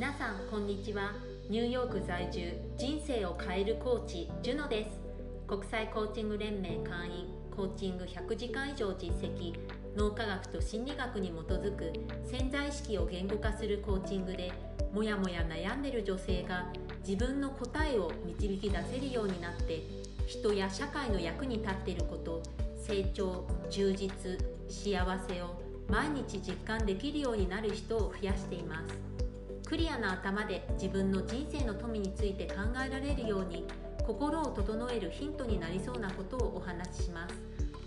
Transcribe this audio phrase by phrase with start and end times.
[0.00, 1.12] 皆さんこんにちは。
[1.50, 4.98] ニューヨーク在住人生を変えるコーチジュノです。
[5.46, 9.52] 国際コーチング連盟会員コーチング100時間以上実績
[9.94, 11.92] 脳科学と心理学に基づく
[12.24, 14.50] 潜在意識を言語化するコーチングで
[14.94, 16.72] もやもや悩んでる女性が
[17.06, 19.82] 自分の答えを導き出せるようになって
[20.26, 22.42] 人や社会の役に立っていること
[22.78, 24.08] 成長充実
[24.66, 24.96] 幸
[25.28, 29.10] せを毎日実感できるようになる人を増やしています。
[29.70, 33.64] クリアな頭で自分の人生の富について考えられるように
[34.04, 37.36] 心を整えるヒントになりそうなことをお話しします。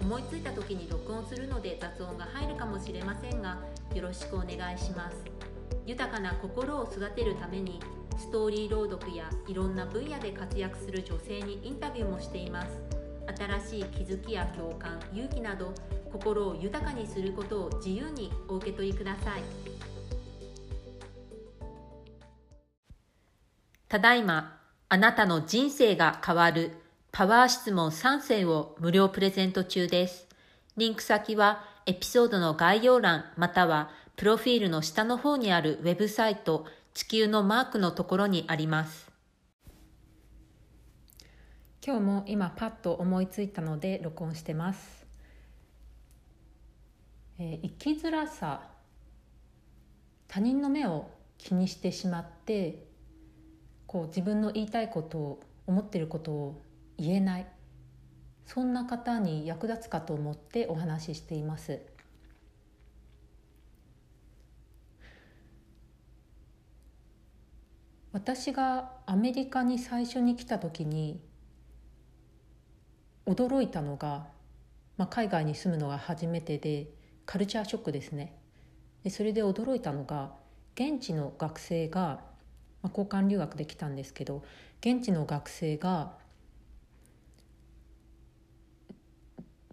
[0.00, 3.58] 思いついた時に録音するので雑音が入るかもしれませんが
[3.96, 5.16] よろしくお願いします。
[5.84, 7.80] 豊かな心を育てるために
[8.16, 12.68] ストーリー朗読やいろんな分野で活躍する女性にインタビューもしています。
[13.60, 15.74] 新しい気づきや共感勇気など
[16.12, 19.91] 心を豊かにすることを自由にお受け取りください。
[23.92, 26.78] ただいまあなたの人生が変わる
[27.10, 30.26] パワー質問3選を無料プレゼント中です。
[30.78, 39.12] リンク先はエピソードの概要欄またはプロフィールの下の方にあるウェブサイト地球のマークのところにあります。
[41.84, 45.06] 今日も今パッと思いついたので録音してます。
[47.38, 48.62] えー、生きづらさ
[50.28, 52.90] 他人の目を気にしてしまって
[53.92, 56.62] こう自分の言いたいことを思っていることを
[56.96, 57.46] 言えない
[58.46, 61.80] そんな方に役立つかと思ってお話ししています。
[68.12, 71.22] 私がアメリカに最初に来た時に
[73.26, 74.26] 驚いたのが、
[74.96, 76.88] まあ、海外に住むのが初めてで
[77.24, 78.36] カルチャーショックですね
[79.02, 80.34] でそれで驚いたのが
[80.74, 82.31] 現地の学生が、
[82.82, 84.42] まあ、交換留学できたんですけど
[84.80, 86.12] 現地の学生が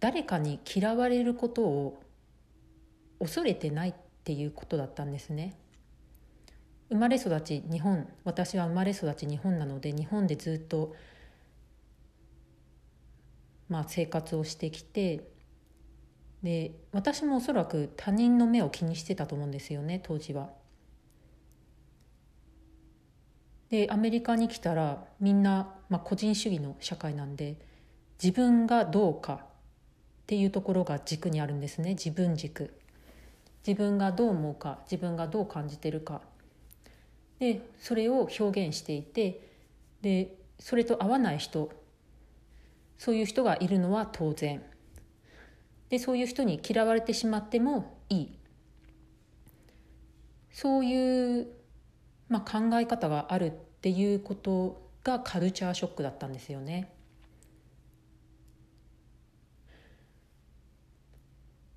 [0.00, 2.02] 誰かに嫌われることを
[3.18, 3.94] 恐れてないっ
[4.24, 5.56] ていうことだったんですね。
[6.88, 10.94] 生まれ育ち日本私は生まれ育ち日本なので日本でずっと、
[13.68, 15.26] まあ、生活をしてきて
[16.44, 20.50] で私もおそらく他人の目を気にしてたと思うんですよね当時は。
[23.70, 27.56] でアメリカに来たらみんな、まあ、個人主義の社会なんで
[28.22, 29.38] 自分がどうかっ
[30.26, 31.90] ていうところが軸にあるんですね。
[31.90, 32.72] 自分軸。
[33.66, 36.20] 自分がどう思うか自分がどう感じてるか。
[37.38, 39.40] でそれを表現していて
[40.00, 41.70] でそれと合わない人
[42.96, 44.62] そういう人がいるのは当然。
[45.88, 48.38] でそういう人に嫌われてしまってもいい。
[50.56, 51.48] そういう、
[52.28, 53.50] まあ、考え方があるっ
[53.80, 56.92] ていうことがカルチャーショックだったんですよね。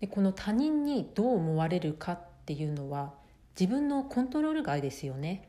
[0.00, 3.12] でこの他人にどう思われるかっていうのは
[3.58, 5.48] 自分のコントロール外ですよね。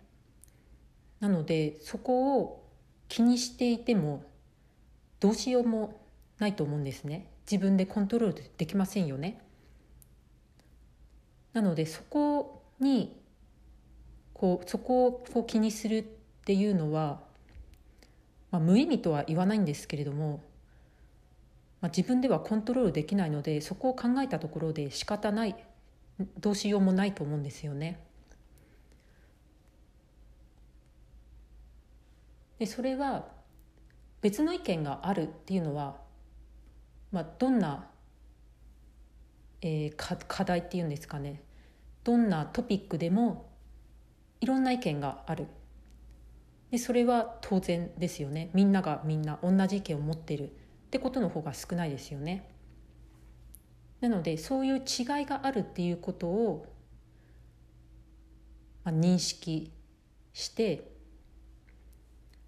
[1.22, 2.70] なのでそこを
[3.08, 4.24] 気にしていても
[5.22, 6.02] どうしようも
[6.40, 7.32] ないと思うんですね。
[7.50, 9.42] 自分でコントロールできませんよね。
[11.54, 13.21] なのでそこに
[14.42, 16.04] こうそこをこう気にするっ
[16.46, 17.22] ていうのは、
[18.50, 20.42] まあ、無意味とは言わないんですけれども、
[21.80, 25.56] まあ、自分ではコントロールできないのでそこを考えたところで仕方ない
[26.40, 28.00] どうしようもないと思うんですよね。
[32.58, 33.28] でそれは
[34.22, 35.98] 別の意見があるっていうのは
[37.12, 37.86] まあ、どんな、
[39.62, 41.44] えー、課題っていうんですかね
[42.04, 43.51] どんなトピックでも
[44.42, 45.48] いろんな意見がある
[46.72, 50.50] でそれは当然ですよねみんながみんな同じ意見を持ってるっ
[50.90, 52.50] てことの方が少ないですよね。
[54.02, 56.66] なのでそういう違いがあるっていうことを、
[58.84, 59.72] まあ、認識
[60.34, 60.92] して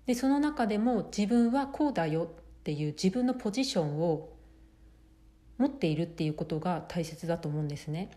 [0.08, 4.34] でその中でも自分はこうだよっていう自分のポジションを
[5.58, 8.10] 持っているっていうことが大切だと思うんですね。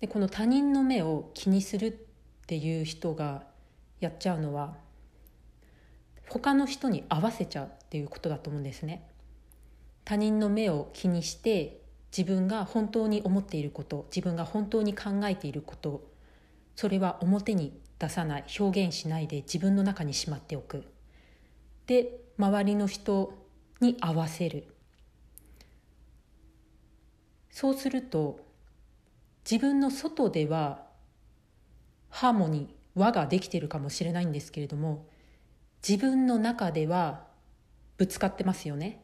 [0.00, 2.05] でこの他人の目を気にする
[2.46, 3.42] っていう人が
[3.98, 4.76] やっちゃうのは
[6.28, 9.08] 他の人に合わせちゃうっていうことだと思うんですね。
[10.04, 11.80] 他人の目を気にして
[12.16, 16.06] 自分が本当に思っていること自分が本当に考えていること
[16.76, 20.84] それは表に出さない表現しないで自分の中にしまっておく
[21.88, 23.34] で周りの人
[23.80, 24.68] に合わせる
[27.50, 28.38] そうすると
[29.50, 30.85] 自分の外では
[32.16, 35.04] ハーモニー輪ができてるかもしれないんですけれども
[35.86, 37.24] 自分の中では
[37.98, 39.02] ぶつかってますよね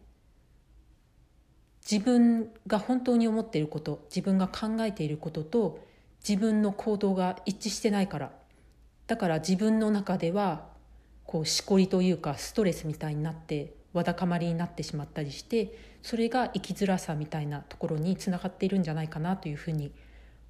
[1.88, 5.86] 自分が本当に思っていること自分が考えていることと
[6.26, 8.32] 自分の行動が一致してないから
[9.06, 10.68] だから自分の中では
[11.26, 19.92] こうしこりというかストレスみたいになってわだかまりになってしまったりしてそれが生きづらさみたいなところにつながっているんじゃないかなというふうに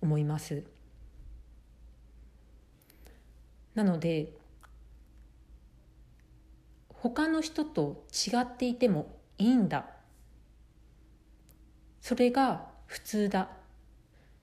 [0.00, 0.62] 思います。
[3.74, 4.32] なので
[6.88, 9.86] 他の人と違っていてもいいんだ。
[12.00, 13.48] それが普通だ。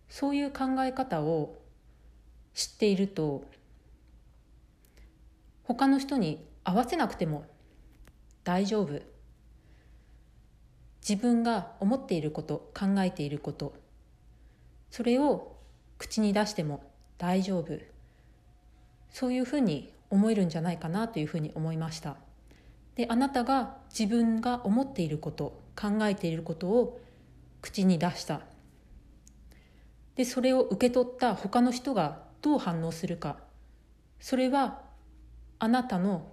[0.09, 1.61] そういう考え方を
[2.53, 3.45] 知っていると
[5.63, 7.45] 他の人に合わせなくても
[8.43, 8.99] 大丈夫。
[11.07, 13.73] 自分が思っていること考えていること
[14.91, 15.55] それを
[15.97, 16.83] 口に出しても
[17.17, 17.79] 大丈夫。
[19.11, 22.17] そういうふうに思えるんじゃないかなというふうに思いました
[22.95, 26.99] であなたが自分が思っていること考えていることを
[27.61, 28.41] 口に出した
[30.15, 33.37] でそれを受け取った他の人がどう反応するか
[34.19, 34.81] それは
[35.59, 36.31] あなたの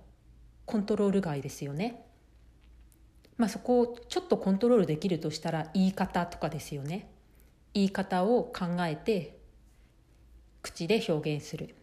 [0.67, 2.05] コントロール外ですよね。
[3.37, 7.09] まあ、そこをちょっとコントロールできるとしたら言い方とかですよね。
[7.75, 9.39] 言い方を考えて
[10.63, 11.75] 口で表現する。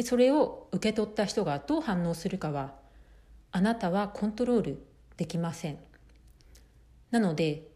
[0.00, 2.72] でそれを受け取った人がどう反応するかは
[3.52, 4.86] あなたはコントロール
[5.18, 5.78] できません。
[7.10, 7.68] なので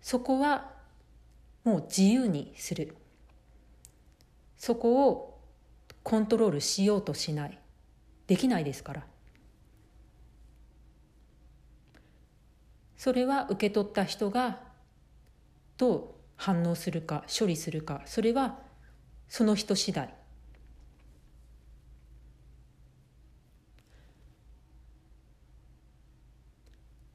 [0.00, 0.72] そこは
[1.62, 2.96] もう自由にする。
[4.56, 5.40] そこを
[6.02, 7.56] コントロールしようとしない。
[8.26, 9.06] できないですから。
[12.96, 14.58] それは受け取った人が
[15.76, 16.04] どう
[16.34, 18.58] 反応するか処理するかそれは
[19.28, 20.19] その人次第。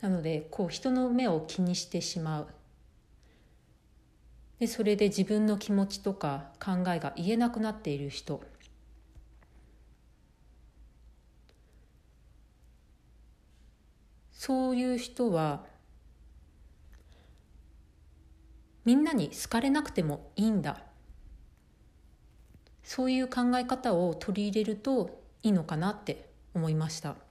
[0.05, 2.47] なのでこう人の目を気にしてしまう。
[4.59, 8.39] でそれで自分の気持ちとか考えが言えなくなっている人。
[14.31, 15.65] そういう人は
[18.85, 20.83] みんなに好かれなくてもいいんだ。
[22.83, 27.24] そういう考え方を取り入れるといいのかなって思いました。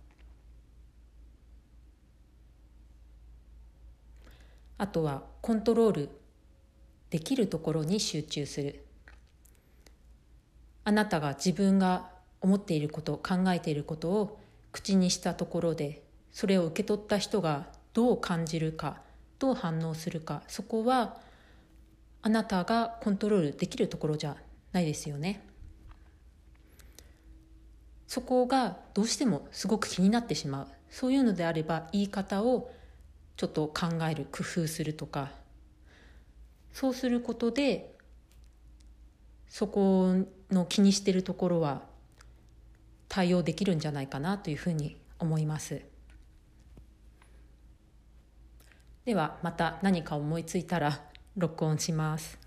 [4.79, 6.09] あとはコントロール
[7.11, 8.85] できるところに集中する
[10.85, 12.11] あなたが自分が
[12.41, 14.41] 思っていること考えていることを
[14.73, 19.00] 口にしたところでそれを受け取った人がどう感じるか
[19.38, 21.17] どう反応するかそこは
[22.23, 24.37] あなたがコントロールできるところじゃ
[24.73, 25.47] ないですよね。
[28.09, 32.70] そこがどうしてもすごく気になってしまうそういうのであれば言い方を
[33.37, 35.31] ちょっと考える工夫するとか。
[36.73, 37.95] そうすることで
[39.49, 41.83] そこの気にしてるところは
[43.09, 45.83] 対応できるんじゃないかなというふうに思います。
[49.05, 51.01] ではまた何か思いついたら
[51.37, 52.44] 録音します。